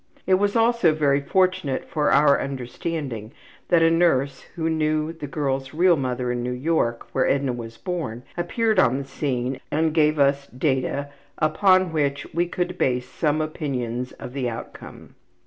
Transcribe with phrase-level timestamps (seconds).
[0.25, 3.33] It was also very fortunate for our understanding
[3.67, 7.77] that a nurse who knew the girl's real mother in New York, where Edna was
[7.77, 13.41] born, appeared on the scene and gave us data upon which we could base some
[13.41, 15.13] opinions of the outcome.